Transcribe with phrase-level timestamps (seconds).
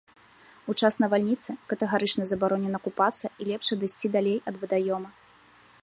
[0.71, 5.09] У час навальніцы катэгарычна забаронена купацца і лепш адысці далей ад вадаёма.